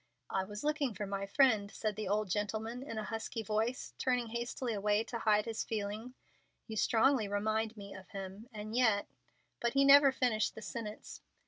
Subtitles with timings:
[0.31, 4.29] "I was looking for my friend," said the old gentleman, in a husky voice, turning
[4.29, 6.15] hastily away to hide his feeling.
[6.65, 9.05] "You strongly remind me of him; and yet"
[9.61, 11.21] But he never finished the sentence.